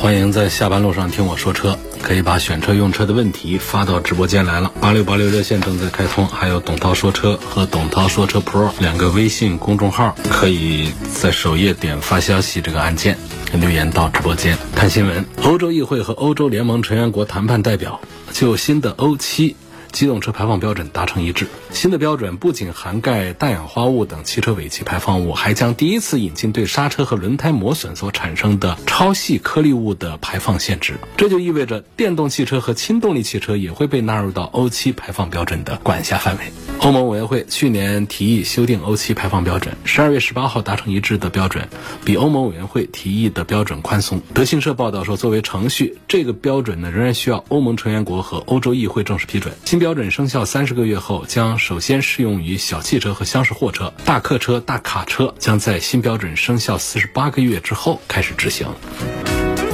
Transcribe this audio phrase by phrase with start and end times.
[0.00, 1.78] 欢迎在下班路上听我说车。
[2.00, 13.18] 可以把选车用车的问题发到直播间来了，八六八六热线正在开通，还有董涛说车和董涛说车 Pro 两个微信公众号，可以在首页点发消息这个按键，
[13.52, 15.22] 留言到直播间看新闻。
[15.42, 18.00] 欧洲议会和欧洲联盟成员国谈判代表
[18.32, 19.54] 就新的欧七。
[19.90, 21.46] 机动车排放标准达成一致。
[21.72, 30.94] 新的标准不仅涵盖氮氧化物等汽车尾气排放物，还将第一次引进对刹车和轮胎磨损所产生的超细颗粒物的排放限制。
[31.16, 36.44] 这就意味着电动汽车和轻动力汽车也会被纳入到欧七排放标准的管辖范围。
[36.80, 41.68] 欧盟委员会去年提议修订欧七排放标准，十二月十八号达成一致的标准，
[42.04, 44.22] 比欧盟委员会提议的标准宽松。
[44.32, 49.52] 德新社报道说，作为程序，这个标准呢仍然需要欧盟成员国和欧洲议会正式批准。
[49.66, 58.68] 新标准生效三十个月后，将首先适用于小汽车和厢式货车，大客车、大卡车将在新标准生效四十八个月之后开始执行。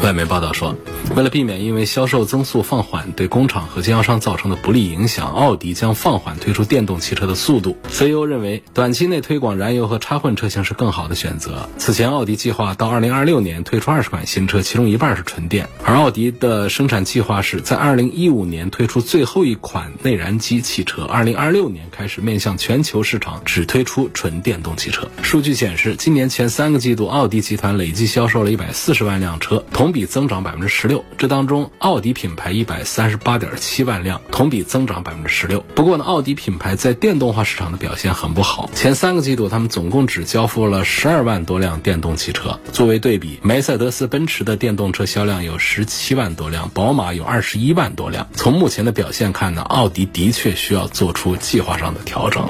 [0.02, 0.76] 外媒报道说，
[1.16, 7.76] 为了避免因为销售增速放缓对工厂和经销商造成的不利影响，奥迪将放缓推出电动汽车的速度。
[7.88, 11.68] CEO 认为，短期内推广燃油和插混车型是更好的选择。
[11.76, 15.68] 此前，奥迪计划到2026年推出二十款新车，其中一半是纯电。
[15.84, 25.08] 而奥迪的生产计划是在2015年推出最后一款内燃机汽车，2026年开始面向全球市场只推出纯电动汽车。
[25.22, 35.60] 数据显示，今年前三个季度，奥迪集团累计销售了一百四十万辆车，同同比增长百分之十六，这当中奥迪品牌一百三十八点七万辆，同比增长百分之十六。
[35.76, 42.58] 不过呢，奥迪品牌在电动化市场的表现很不好，前三个季度他们总共只交付了十二万多辆电动汽车。
[42.72, 48.26] 作为对比，梅赛德斯奔驰的电动车销量有十七万多辆，宝马有二十一万多辆。
[48.34, 52.44] 从目前的表现看呢，奥迪的确需要做出计划上的调整。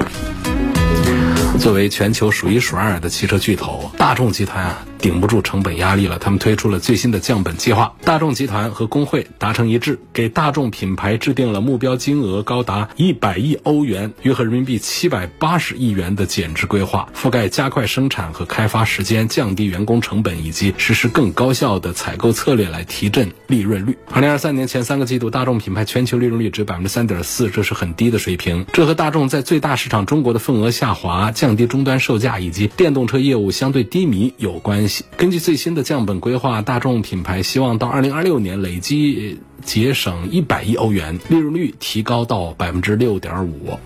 [1.59, 4.85] 作为全球数一数二的汽车巨头，大众集团啊。
[4.99, 7.93] 顶不住成本压力了，他们推出了最新的降本计划。
[8.03, 23.97] 大众集团和工会达成一致，给大众品牌制定了目标金额高达一百亿欧元（约合人民币七百八十亿元）的减值规划，覆盖加快生产和开发时间、降低员工成本以及实施更高效的采购策略来提振利润率。
[24.11, 28.65] 二零二三年前三个季度，大众品牌全球利润率只百分之三点四，这是很低的水平。
[28.73, 34.86] 这和大众在最大市场中国的份额下滑、降低终端售价以及电动车业务相对低迷有关系。
[35.15, 43.79] 根据最新的降本规划，大众品牌希望到二零二六年累计节省一百亿欧元，利润率提高到百分之六点五。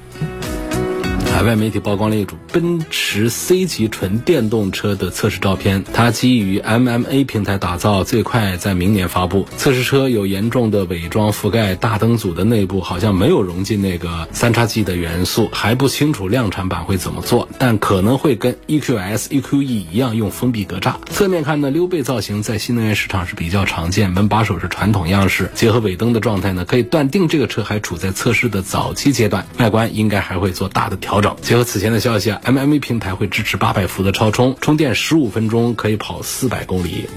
[1.42, 9.48] 海外媒体曝光了一组奔驰 C 级纯电动车的测试照片，它基于 MMA 平台打造，最快在明年发布。
[9.58, 20.94] 测试车有严重的伪装覆盖，大灯组的内部好像没有融进那个三叉戟的元素，还不清楚量产版会怎么做，但可能会跟 EQS、EQE 一样用封闭格栅。
[21.10, 31.31] 侧面看呢，溜背造型在新能源市场是比较常见，门把手是传统样式，结合尾灯的状态呢，可以断定这个车还处在测试的早期阶段，外观应该还会做大的调整。
[31.42, 37.08] 结合此前的消息啊，MMA 平台会支持八百伏的超充，充电十五分钟可以跑四百公里。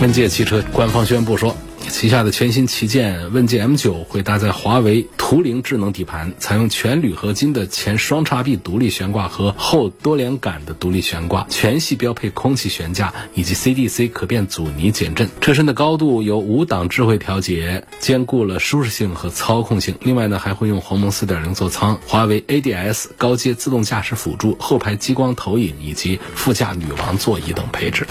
[0.00, 1.56] 问界汽车官方宣布说。
[1.88, 15.28] 旗下的全新旗舰问界 M9 会搭载华为图灵智能底盘，采用全铝合金的前双叉臂独立悬挂和后多连杆的独立悬挂，全系标配空气悬架以及 CDC 可变阻尼减震。
[15.40, 19.94] 车身的高度由五档智慧调节，兼顾了舒适性和操控性。
[20.02, 28.06] 另外呢，还会用鸿蒙4.0座舱、华为 ADS 高阶自动驾驶辅助、后排激光投影以及副驾女王座椅等配置。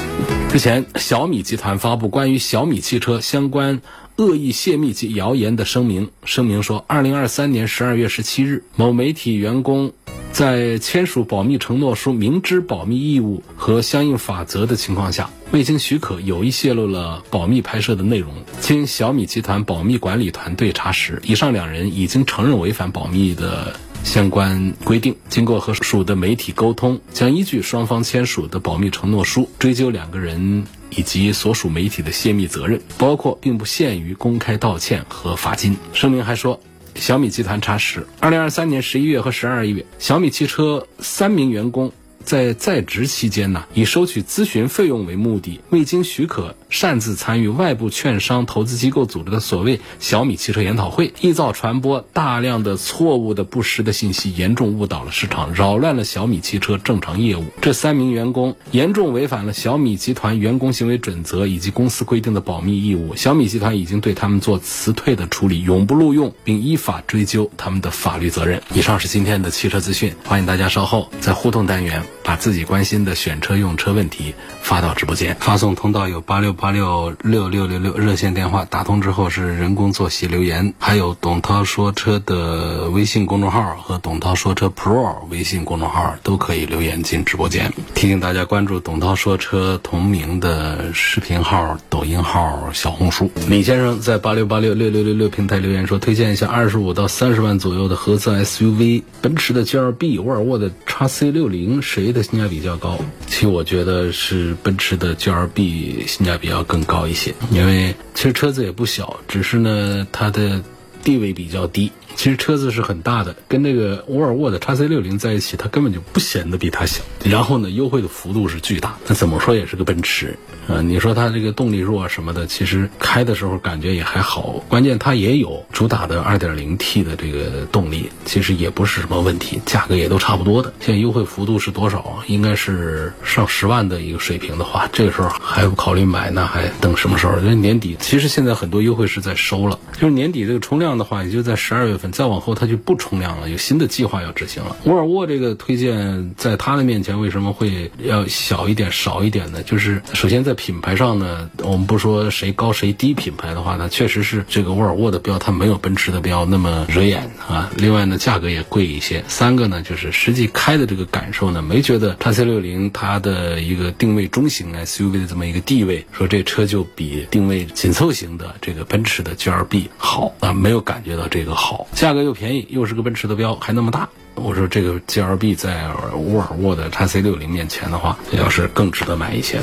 [0.55, 3.81] 之前，小米集团发布关于小米汽车相关。
[4.15, 9.91] 恶意泄密及谣言的声明，声明说，二零二三年十二月十七日，某媒体员工
[10.31, 18.33] 在签署保密承诺书、明知保密义务和相应法则的情况下，未经许可有意泄露了保密拍摄的内容。
[18.61, 25.13] 经小米集团保密管理团队查实，以上两人已经承认违反保密的相关规定。
[25.27, 30.63] 经过和属的媒体沟通，将依据双方签署的保密承诺书，追究两个人。
[30.97, 35.75] 以及所属媒体的泄密责任，包括并不限于公开道歉和罚金。
[35.91, 36.57] 声明还说，
[36.95, 41.91] 小米集团查实，二零二三年十一月和十二月，小米汽车三名员工
[42.25, 57.45] 在在职期间呢，以收取咨询费用为目的，未经许可擅自参与外部券商投资机构组织的所谓小米汽车研讨会，臆造传播大量的错误的不实的信息，严重误导了市场，扰乱了小米汽车正常业务。
[57.61, 63.15] 这三名员工严重违反了小米集团员工行为准则以及公司规定的保密义务。
[63.15, 68.61] 小米集团已经对他们做辞退的处理，永不录用，并依法追究他们的法律责任。
[68.73, 75.37] 以上是今天的汽车资讯，欢迎大家稍后在互动单元把自己关心的选车用车问题发到直播间。
[75.39, 87.71] 发送通道有八六八六六六六六热线电话，打通之后是人工作息留言，还有董涛说车的微信公众号和董涛说车 Pro 微信公众号都可以留言进直播间。
[87.93, 93.29] 提醒大家关注董涛说车同名的视频号、抖音号、小红书。
[93.47, 102.97] 李先生在八六八六六六六六平台留言说，推荐一下二十五到三十万左右的合资 SUV，奔驰的 GLB、沃尔沃的 x C 六零，谁的性价比较高？
[103.27, 110.63] 其实我觉得是奔驰的 GLB 性价比要更高一些，因为其实车子也不小，只是呢它的
[111.05, 111.93] 地位比较低。
[112.15, 117.03] 其实车子是很大的，跟那个沃尔沃的 x C 六零在一起，它根本就不显得比它小。
[117.25, 118.95] 然后呢，优惠的幅度是巨大。
[119.05, 120.37] 那怎么说也是个奔驰，
[120.67, 124.63] 呃，你说它这个动力弱什么的，其实开的时候感觉也还好。
[124.69, 130.73] 关键它也有主打的 2.0T 的这个动力，其实也不是什么问题，价格也都差不多的。
[130.79, 132.23] 现在优惠幅度是多少？
[132.27, 137.37] 应该是上十万的一个水平的话，这个时候还不考虑买，那还等什么时候？
[137.39, 142.11] 因为年底其实现在很多优惠是在收了，就是年底这个冲量的话，也就在十二月份。
[142.11, 144.75] 再往后它就不冲量了，有新的计划要执行了。
[144.85, 149.63] 沃尔沃这个推荐在它的面前为什么会要小一点、少一点呢？
[149.63, 157.71] 就是首先在品牌上呢，我们不说谁高谁低，品牌的话呢，确实是这个沃尔沃的标它没有奔驰的标那么惹眼啊。
[157.75, 159.23] 另外呢，价格也贵一些。
[159.27, 171.85] 三个呢，就是实际开的这个感受呢，没觉得叉 C 六零它的一个定位中型 SUV 的这么一个地位，说这车就比定位紧凑型的这个奔驰的 GLB 好啊，没有感觉到这个好。
[171.91, 174.07] 价格又便宜，又是个奔驰的标，还那么大。
[174.35, 179.59] 我说这个 GLB 在沃尔沃的 x C 六零面前的话，要是更值得买一些。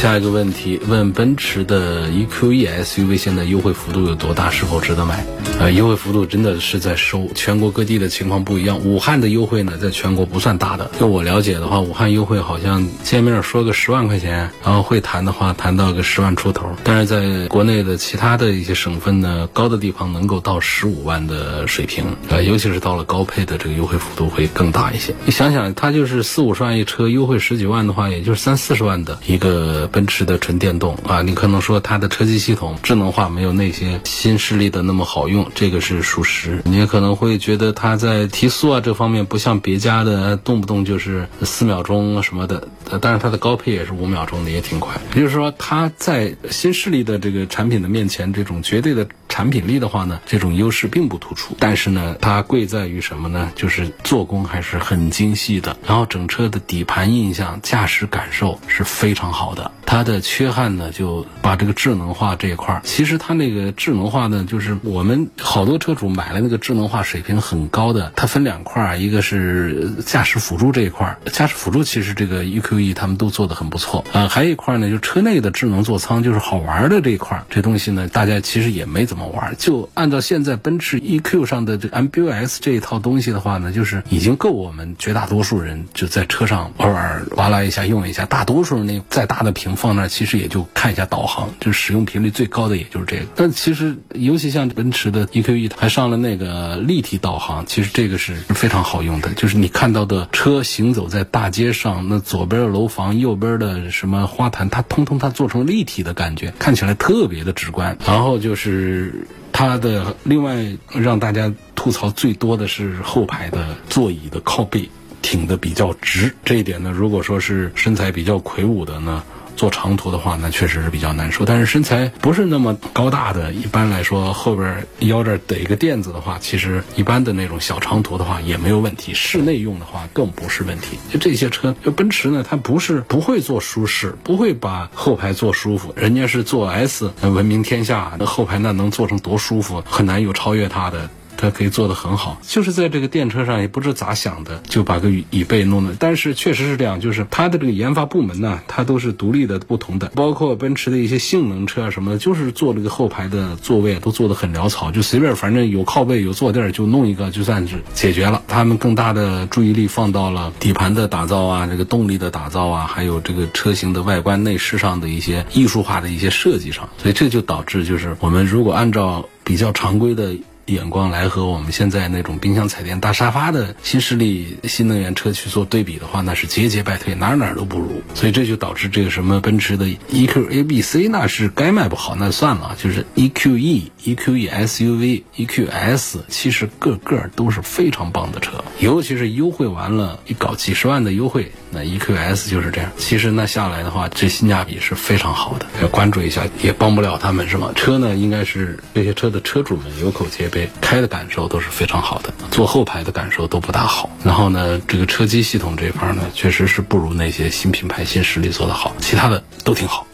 [0.00, 4.48] 下一个问题问奔驰的 EQE SUV 现在优惠幅度有多大？
[4.48, 5.22] 是否值得买？
[5.58, 8.78] 呃，优惠幅度真的是在收，全国各地的情况不一样。
[8.78, 10.90] 武汉的优惠呢，在全国不算大的。
[10.98, 16.70] 就我了解的话，武汉优惠好像见面说个十万块钱，然后会谈的话谈到个十万出头。
[16.82, 22.06] 但是在国内的其他的一些省份呢，高的地方能够到十五万的水平。
[22.30, 25.14] 呃，尤其是到了高配的这个优惠幅度会更大一些。
[25.26, 29.89] 你想想，它就是四五十万一车，优惠十几万的话，也就是三四十万的一个。
[29.92, 36.62] 奔驰的纯电动啊，你可能说它的车机系统智能化没有那些新势力的那么好用，这个是属实。
[36.64, 42.68] 你也可能会觉得它在提速啊这方面不像别家的动不动就是四秒钟什么的，
[43.00, 44.94] 但是它的高配也是五秒钟的，也挺快。
[45.14, 51.56] 也就是说，它在新势力的这个产品的面前，这种绝对的产品力的话呢，这种优势并不突出。
[51.58, 53.50] 但是呢，它贵在于什么呢？
[53.54, 59.70] 就是做工还是很精细的，然后整车的底盘印象、驾驶感受是非常好的。
[59.90, 89.76] 它的缺憾呢，就把这个智能化这一块儿，其实它那个智能化呢，就是我们好多车主买了那个智能化水平很高的，它分两块儿，一个是驾驶辅助这一块儿，驾驶辅助其实这个 EQE 他们都做的很不错啊，还有一块儿呢，就车内的智能座舱，就是好玩的这一块儿，这东西呢，大家其实也没怎么玩，就按照现在奔驰 EQ 上的这 MBUS 这一套东西的话呢，就是已经够我们绝大多数人就在车上偶尔哇啦一下用一下，大多数人那再大的屏。
[89.80, 93.22] 放那其实也就看一下导航，就使用频率最高的也就是这个。
[93.34, 99.30] 但其实尤其像奔驰的 EQE，还上了那个立体导航，其实这个是非常好用的。
[99.30, 107.96] 就是你看到的车行走在大街上，那左边的楼房、右边的什么花坛，它通通它做成立体的感觉，看起来特别的直观。
[108.06, 114.86] 然后就是它的另外让大家吐槽最多的是后排的座椅的靠背
[115.22, 119.24] 挺的比较直，这一点呢，如果说是身材比较魁梧的呢。
[119.60, 121.44] 坐长途的话，那确实是比较难受。
[121.44, 129.12] 但是身材不是那么高大的，一般来说后边腰这儿得一个垫子的话，其实一般的那种小长途的话也没有问题。
[129.12, 130.98] 室内用的话更不是问题。
[131.12, 135.92] 就这些车，就奔驰呢，它不是不会做舒适，不会把后排做舒服。
[135.94, 141.10] 人家是做 S 闻名天下，那后排那能做成多舒服，很难有超越它的。
[141.40, 142.38] 它可以做得很好。
[142.42, 145.94] 就是在这个电车上，也不知咋想的，就把个椅背弄了。
[145.98, 150.10] 但是确实是这样，就是它的这个研发部门呢，它都是独立的、不同的。
[150.14, 158.42] 包括奔驰的一些性能车啊什么的，就是做这个后排的座位都做得很潦草，就随便反正有靠背有坐垫就弄一个，就算是解决了。
[158.46, 166.88] 他们更大的注意力放到了底盘的打造啊，这个动力的打造啊，还有这个车型的外观内饰上的一些艺术化的一些设计上。
[166.98, 170.34] 所以这就导致，就是我们如果按照比较常规的。
[170.72, 178.02] 眼光来和我们现在那种冰箱、彩电、大沙发的新势力新能源车去做对比的话，那是节节败退，哪哪都不如。
[178.14, 182.76] 所以这就导致这个什么奔驰的 EQ A B C 那是该卖不好，那算了。
[182.78, 192.90] 就是 EQE、EQE SUV、EQS，其实个个都是非常棒的车，尤其是优惠完了，一搞几十万的优惠，那 EQS 就是这样。
[192.96, 197.72] 其实那下来的话，这性价比是非常好的，要关注一下，也帮不了他们是吗？
[197.74, 200.59] 车呢，应该是这些车的车主们有口皆碑。
[200.80, 204.10] 开的感受都是非常好的，坐后排的感受都不大好。
[204.24, 210.06] 然后呢，这个车机系统这一块呢，确实是不如那些新品牌、新实力做的好，其他的都挺好。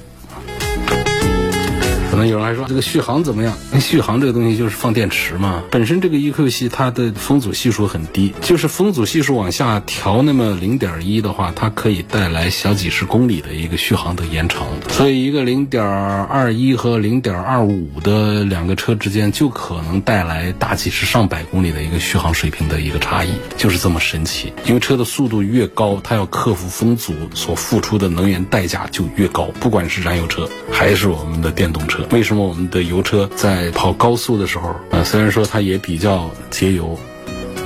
[2.16, 3.54] 可能有人还说这个续航怎么样？
[3.78, 5.62] 续航这个东西就是放电池嘛。
[5.70, 14.66] 本身这个 EQ 系它的风阻系数很低，就是风阻系数往下调那么零点一的话，它可以带来小几十公里的一个续航的延长。
[14.88, 24.54] 所以一个零点二一和零点二五的两个车之间，就可能带来大几十上百公里的一个续航水平的一个差异，就是这么神奇。
[24.64, 32.05] 因为车的速度越高，它要克服风阻所付出的能源代价就越高，不管是燃油车还是我们的电动车。
[32.10, 36.98] 为什么我们的油车在跑高速的时候，啊，虽然说它也比较节油，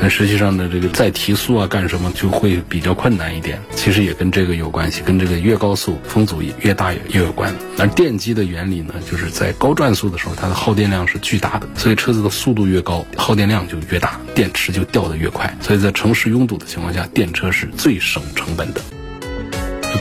[0.01, 3.61] 但实际上呢，这个再提速啊干什么就会比较困难一点。
[3.75, 7.55] 其实也跟这个有关系，跟这个越高速风阻越大也有关。
[7.79, 15.55] 而电机的原理呢，就是在高转速的时候，它的耗电量是巨大的，所以车子的速度越高，耗电量就越大，电池就掉得越快。
[15.61, 18.81] 所以在城市拥堵的情况下，电车是最省成本的。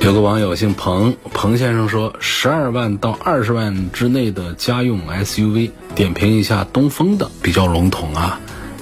[0.01, 8.39] 有个网友姓彭，彭先生说，十二万到二十万之内的家用 SUV，点评一下东风的，比较笼统啊。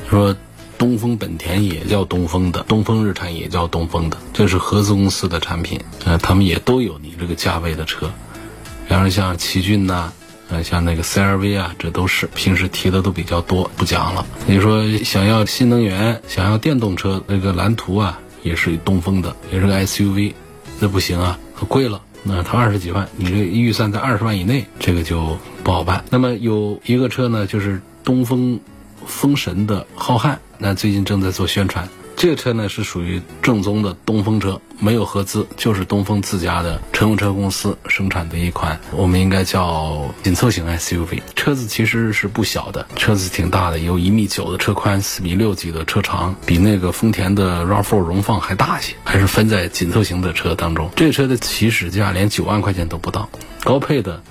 [0.09, 0.33] 说
[0.77, 8.09] 东风本田也叫东风的，东风日产也叫东风的，这是合资公司的产品，呃，他们也都有你这个价位的车。
[8.87, 10.13] 然后像奇骏呐，
[10.49, 14.25] 呃，像那个 CRV 啊，这都是平时提的都比较多，不讲了。
[14.45, 20.31] 你说想要新能源，想要电动车，那个蓝图啊，也是东风的，也是个 SUV。
[20.79, 22.01] 那不行啊，可贵了。
[22.23, 26.03] 那它二十几万，你这预算在二十万以内，这个就不好办。
[26.09, 28.59] 那么有一个车呢，就是东风
[29.05, 31.87] 风神的浩瀚，那最近正在做宣传。
[32.17, 41.21] 这个车呢是属于正宗的东风车，没有合资，就是东风自家的乘用车公司生产的一款，我们应该叫紧凑型 SUV。
[41.35, 50.89] 车子其实是不小的，车子挺大的，有一米九的车宽，四米六几的车长，比那个丰田的 RAV4 荣放还大些，还是分在紧凑型的车当中。
[50.95, 53.29] 这车的起始价连九万块钱都不到，
[53.63, 54.23] 高配的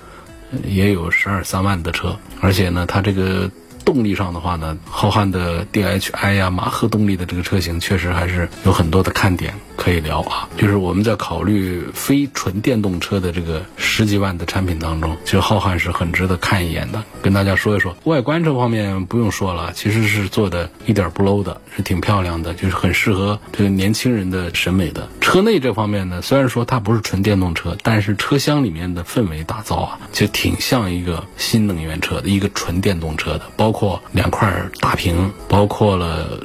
[0.65, 3.49] 也有十二三万的车，而且呢，它这个。
[3.87, 10.49] 动力上的话呢，浩瀚的 DHI 呀，马赫动力的这个车型确实还是有很多的看点可以聊啊。
[10.57, 17.01] 就是我们在考虑非纯电动车的这个十几万的产品当中，其实浩瀚是很值得看一眼的。
[17.21, 25.07] 跟大家说一说，外观这方面不用说了，其实是做的一点不 low 的，是挺漂亮的，就是很适合这个年轻人的审美的。
[25.21, 33.76] 车内这方面呢，虽然说它不是纯电动车，但是车厢里面的氛围打造啊，就挺像一个新能源车的一个纯电动车的，包括。
[33.77, 36.39] 括两块大屏，包括了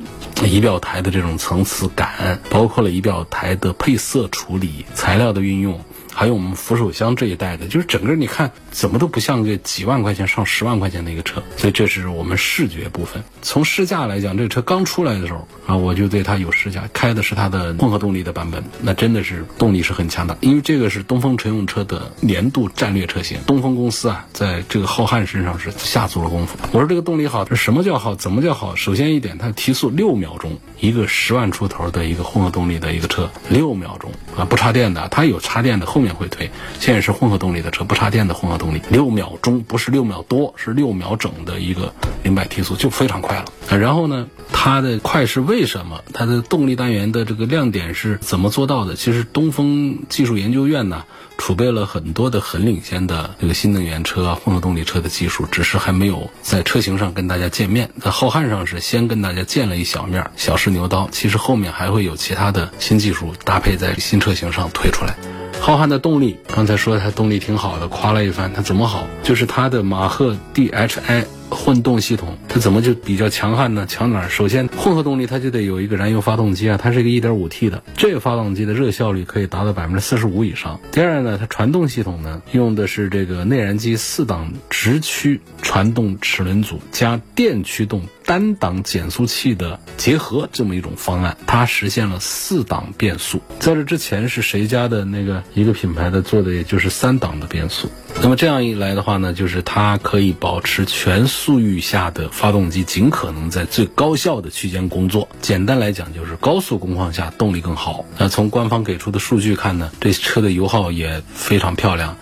[0.44, 5.80] 仪表台的这种层次感，包括了仪表台的配色处理、材料的运用。
[6.14, 13.22] 还有我们扶手箱这一代的，就是整个你看怎么都不像个几万块钱上十万块钱的一个车，所以这是我们视觉部分。
[13.40, 23.38] 从试驾来讲，这个车刚出来的时候啊，我就对它有试驾，开的是它的混合动力的版本，那真的是动力是很强大，因为这个是东风乘用车的年度战略车型。
[23.46, 26.58] 东风公司啊，在这个浩瀚身上是下足了功夫。
[26.72, 28.14] 我说这个动力好，这什么叫好？
[28.14, 28.76] 怎么叫好？
[28.76, 36.01] 首先一点，它提速六秒钟，一个十万出头的一个混合动力的一个车，六秒钟啊，不插电的，它有插电的后。
[36.02, 43.78] 面会推，现在是混合动力的车，不插电的混合动力，六秒钟不是六秒多，是六秒整的一个零百提速就非常快了。
[43.78, 46.02] 然后呢，它的快是为什么？
[46.12, 48.96] 它的动力单元的这个亮点是怎么做到的？
[48.96, 51.04] 其实东风技术研究院呢，
[51.38, 57.90] 储备了很多的很领先的这个新能源车、混合动力车的技术，只是还没有在车型上跟大家见面。
[58.00, 61.08] 在浩瀚上是先跟大家见了一小面，小试牛刀。
[61.10, 65.16] 其实后面还会有其他的新技术搭配在新车型上推出来。
[65.64, 68.52] 浩瀚的动力，刚才说它动力挺好的，夸了一番。
[68.52, 69.06] 它怎么好？
[69.22, 73.86] 就是它的马赫 DHI 混动系统，它怎么就比较强悍呢？
[73.86, 74.28] 强哪儿？
[74.28, 80.80] 首先，混合动力它就得有一个燃油发动机啊，它是一个 1.5T 的，这个发动机的热效率可以达到百分之四十五以上。
[80.90, 93.40] 第二呢，它传动系统呢用的是这个内燃机四档直驱传动齿轮组加电驱动单档减速器的结合这么一种方案，它实现了四档变速。
[93.58, 97.90] 在这之前是谁家的那个一个品牌的做的，也就是三档的变速。
[98.22, 105.28] 那么这样一来的话呢，就是它可以保持全速域下的发动机尽可能在最高效的区间工作。
[105.40, 108.04] 简单来讲，就是高速工况下动力更好。
[108.18, 112.16] 那从官方给出的数据看呢，这车的油耗也非常漂亮。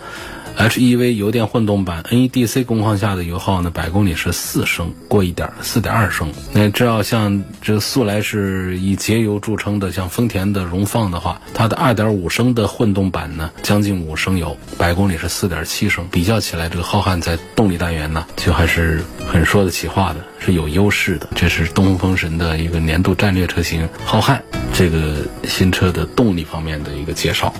[0.57, 6.31] HEV 油电混动版 NEDC 工况下的油耗呢，百公里是四升，过一点四点二升。
[6.53, 16.07] 那只要像这素来是以节油著称的，像丰田的荣放的话，它的二点五升的混动版呢，将近五升油，百公里是四点七升。
[16.11, 21.27] 比较起来，这个浩瀚在动力单元呢，就还是很说得起话的，是有优势的。
[21.35, 24.39] 这是东风风神的一个年度战略车型浩瀚
[24.73, 27.53] 这个新车的动力方面的一个介绍。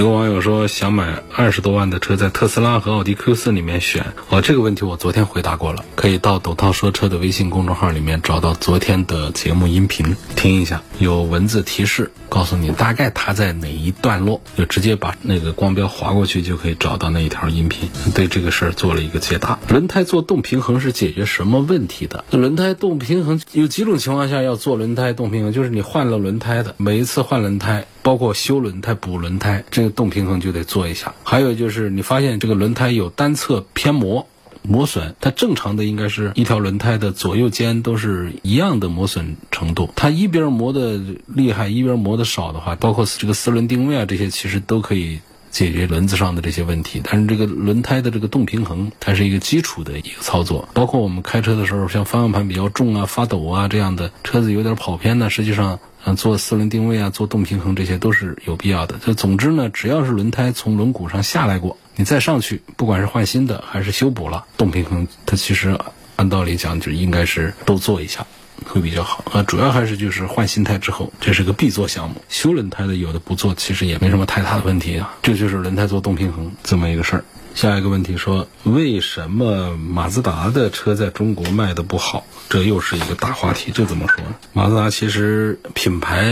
[0.00, 4.14] 有个网友说想买二十多万的车，在特斯拉和奥迪 Q 四里面选。
[4.30, 19.58] 哦，这个问题我昨天回答过了，可以到董涛说车的微信公众号里面找到昨天的节目音频听一下，有文字提示告诉你大概它在哪一段落，就直接把那个光标划过去就可以找到那一条音频，对这个事儿做了一个解答。
[19.68, 22.24] 轮胎做动平衡是解决什么问题的？
[22.30, 27.84] 轮胎动平衡有几种情况下要做轮胎动平衡，就是你换了轮胎的，每一次换轮胎。
[28.02, 31.14] 包括修轮胎、补轮胎，这个动平衡就得做一下。
[31.22, 34.26] 还有就是你发现这个轮胎有单侧偏磨、
[34.62, 39.90] 磨损，它正常的应该是一条轮胎的左右肩都是一样的磨损程度。
[39.96, 47.02] 它一边磨的厉害，一边磨的少的话，包括这个四轮定位啊，这些其实都可以解决轮子上的这些问题。
[47.04, 50.68] 但是这个轮胎的这个动平衡，它是一个基础的一个操作。
[50.72, 55.78] 包括我们开车的时候，像方向盘比较重啊、发抖啊这样的，车子有点跑偏呢，实际上。
[56.04, 58.98] 嗯，做四轮定位啊，做动平衡，这些都是有必要的。
[58.98, 65.78] 就总之呢，只要是轮胎从轮毂上下来过，你再上去，不管是换新的还是修补了，动平衡它其实
[66.16, 68.26] 按道理讲就应该是都做一下，
[68.64, 69.24] 会比较好。
[69.30, 72.16] 啊，主要还是就是换新胎之后，这是个必做项目。
[72.28, 75.14] 修轮胎的有的不做，其实也没什么太大的问题啊。
[75.22, 77.24] 这就是轮胎做动平衡这么一个事儿。
[77.54, 82.24] 下一个问题说，为什么马自达的车在中国卖的不好？
[82.48, 83.70] 这又是一个大话题。
[83.74, 84.34] 这怎么说呢？
[84.52, 86.24] 马自达其实品牌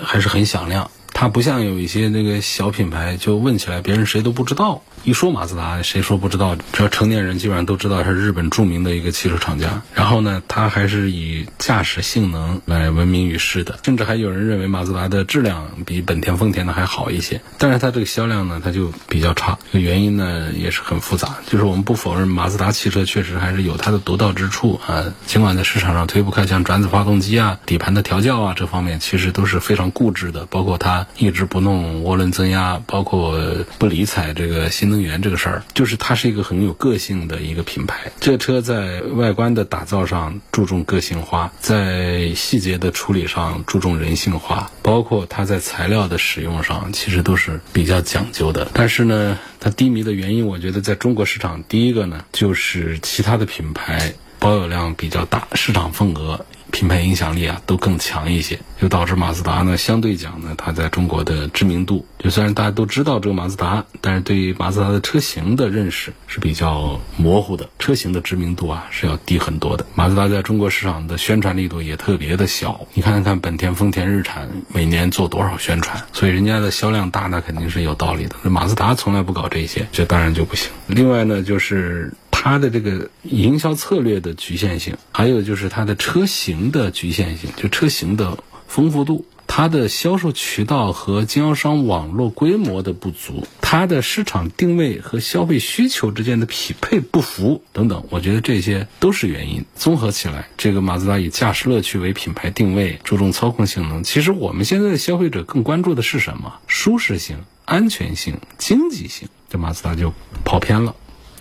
[0.00, 4.82] 还是很响亮，它不像有一些那个小品牌，就问起来别人谁都不知道。
[5.04, 6.56] 一说马自达，谁说不知道？
[6.72, 9.82] 只要成年人基本上都知道，是日本著名的一个汽车厂家。
[9.94, 17.42] 然后呢，它还是以驾驶性能来闻名于世的，甚至还有人认为马自达的质量比本田、丰田的还好一些。
[17.58, 19.58] 但是它这个销量呢，它就比较差。
[19.70, 21.36] 这个原因呢，也是很复杂。
[21.46, 30.46] 就是我们不否认马自达汽车确实还是有它的独到之处啊，尽管在市场上推不开，像转子发动机啊、底盘的调教啊这方面，其实都是非常固执的。
[30.46, 33.38] 包括它一直不弄涡轮增压，包括
[33.78, 34.93] 不理睬这个新。
[34.94, 38.12] 能源这个事儿，就是它是一个很有个性的一个品牌。
[38.20, 48.68] 这车在外观的打造上注重个性化，在细节的处理上注重人性化，包括它在材料的使用上，其实都是比较讲究的。
[48.72, 56.46] 但是呢，它低迷的原因，我觉得在中国市场，第一个呢，就是其他的品牌保有量比较大，市场份额。
[56.74, 69.86] 品牌影响力啊都更强一些，就导致马自达呢相对讲呢，它在中国的知名度，就虽然大家都知道这个马自达，但是对于马自达的车型的认识是比较模糊的，车型的知名度啊是要低很多的。
[69.94, 78.50] 马自达在中国市场的宣传力度也特别的小，你看看本田、丰田、日产每年做多少宣传，所以人家的销量大，那肯定是有道理的。
[78.50, 80.72] 马自达从来不搞这些，这当然就不行。
[80.88, 82.12] 另外呢，就是。
[82.44, 88.36] 它的这个营销策略的局限性，还有就是它的车型的局限性，就车型的
[88.68, 99.64] 丰富度，它的销售渠道和经销商网络规模的不足，它的市场定位和消费需求之间的匹配不符等等，我觉得这些都是原因。
[99.74, 104.04] 综合起来，这个马自达以驾驶乐趣为品牌定位，注重操控性能。
[104.04, 106.52] 其实我们现在的消费者更关注的是什么？
[106.66, 110.12] 舒适性、安全性、经济性，这马自达就
[110.44, 110.94] 跑偏了。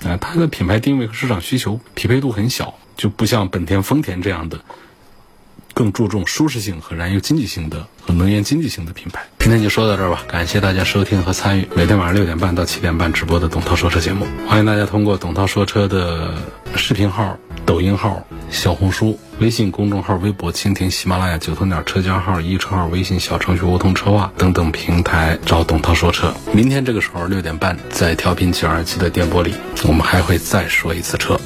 [0.08, 4.60] 啊，它的品牌定位和市场需求匹配度很小，就不像本田、丰田这样的
[5.74, 9.24] 更注重舒适性和燃油经济性的和能源经济性的品牌。
[9.40, 14.26] 今天就说到这儿吧，感谢大家收听和参与每天晚上六点半到七点半直播的董涛说车节目。
[14.48, 16.34] 欢迎大家通过董涛说车的
[16.76, 26.34] 视频号、抖音号、小红书、微信公众号、微博、蜻蜓、喜马拉雅、九头鸟车交号、易车号、微信小程序梧桐车话等等平台找董涛说车。
[26.54, 31.40] 明天这个时候六点半，在调频九二七的电波里，我们还会再说一次车。